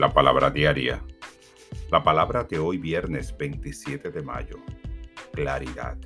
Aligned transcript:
La 0.00 0.10
palabra 0.10 0.48
diaria. 0.48 1.04
La 1.90 2.02
palabra 2.02 2.44
de 2.44 2.58
hoy 2.58 2.78
viernes 2.78 3.36
27 3.36 4.10
de 4.10 4.22
mayo. 4.22 4.56
Claridad. 5.30 5.98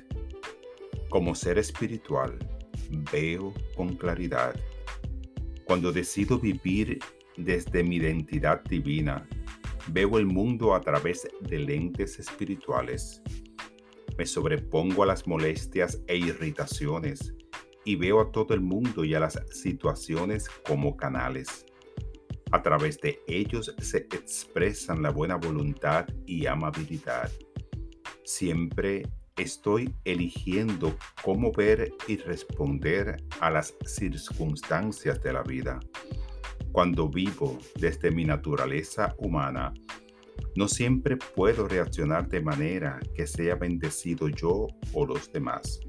Como 1.07 1.33
ser 1.33 1.57
espiritual, 1.59 2.37
veo 3.09 3.53
con 3.73 3.95
claridad. 3.95 4.53
Cuando 5.63 5.93
decido 5.93 6.37
vivir 6.37 6.99
desde 7.37 7.85
mi 7.85 7.95
identidad 7.95 8.61
divina, 8.65 9.25
veo 9.87 10.17
el 10.17 10.25
mundo 10.25 10.75
a 10.75 10.81
través 10.81 11.25
de 11.39 11.59
lentes 11.59 12.19
espirituales. 12.19 13.21
Me 14.17 14.25
sobrepongo 14.25 15.03
a 15.03 15.05
las 15.05 15.25
molestias 15.25 16.01
e 16.07 16.17
irritaciones 16.17 17.33
y 17.85 17.95
veo 17.95 18.19
a 18.19 18.29
todo 18.33 18.53
el 18.55 18.59
mundo 18.59 19.05
y 19.05 19.15
a 19.15 19.21
las 19.21 19.41
situaciones 19.51 20.49
como 20.67 20.97
canales 20.97 21.65
a 22.51 22.61
través 22.61 22.99
de 23.01 23.19
ellos 23.27 23.73
se 23.79 23.97
expresan 23.97 25.01
la 25.01 25.09
buena 25.09 25.35
voluntad 25.35 26.07
y 26.25 26.45
amabilidad. 26.45 27.31
Siempre 28.23 29.03
estoy 29.37 29.93
eligiendo 30.05 30.95
cómo 31.23 31.51
ver 31.51 31.91
y 32.07 32.17
responder 32.17 33.17
a 33.41 33.49
las 33.49 33.75
circunstancias 33.85 35.21
de 35.21 35.33
la 35.33 35.43
vida. 35.43 35.79
Cuando 36.71 37.09
vivo 37.09 37.57
desde 37.79 38.11
mi 38.11 38.25
naturaleza 38.25 39.15
humana, 39.17 39.73
no 40.55 40.67
siempre 40.67 41.17
puedo 41.17 41.67
reaccionar 41.67 42.27
de 42.27 42.41
manera 42.41 42.99
que 43.13 43.27
sea 43.27 43.55
bendecido 43.55 44.29
yo 44.29 44.67
o 44.93 45.05
los 45.05 45.31
demás. 45.31 45.79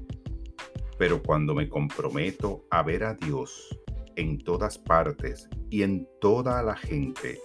Pero 0.97 1.21
cuando 1.21 1.53
me 1.53 1.69
comprometo 1.69 2.65
a 2.69 2.83
ver 2.83 3.03
a 3.03 3.13
Dios 3.13 3.77
en 4.17 4.39
todas 4.39 4.77
partes 4.77 5.47
y 5.69 5.83
en 5.83 6.07
toda 6.19 6.61
la 6.63 6.75
gente, 6.75 7.39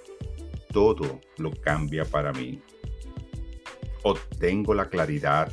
todo 0.72 1.20
lo 1.38 1.52
cambia 1.52 2.04
para 2.04 2.32
mí. 2.32 2.60
Obtengo 4.02 4.74
la 4.74 4.88
claridad 4.88 5.52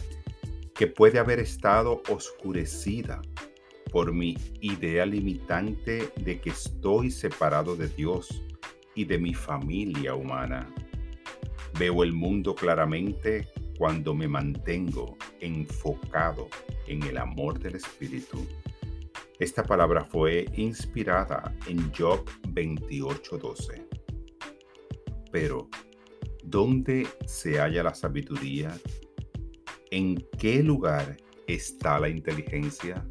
que 0.73 0.87
puede 0.87 1.19
haber 1.19 1.39
estado 1.39 2.01
oscurecida 2.09 3.21
por 3.91 4.13
mi 4.13 4.37
idea 4.61 5.05
limitante 5.05 6.09
de 6.15 6.39
que 6.39 6.51
estoy 6.51 7.11
separado 7.11 7.75
de 7.75 7.89
Dios 7.89 8.43
y 8.95 9.03
de 9.03 9.17
mi 9.17 9.33
familia 9.33 10.15
humana. 10.15 10.73
Veo 11.77 12.03
el 12.03 12.13
mundo 12.13 12.55
claramente 12.55 13.47
cuando 13.77 14.13
me 14.13 14.27
mantengo 14.27 15.17
enfocado 15.41 16.47
en 16.87 17.03
el 17.03 17.17
amor 17.17 17.59
del 17.59 17.75
Espíritu 17.75 18.47
esta 19.39 19.63
palabra 19.63 20.03
fue 20.03 20.45
inspirada 20.55 21.55
en 21.65 21.91
Job 21.93 22.25
28:12. 22.49 23.87
Pero, 25.31 25.69
¿dónde 26.43 27.07
se 27.25 27.57
halla 27.57 27.83
la 27.83 27.95
sabiduría? 27.95 28.77
¿En 29.91 30.15
qué 30.37 30.61
lugar 30.61 31.15
está 31.47 31.99
la 31.99 32.09
inteligencia? 32.09 33.07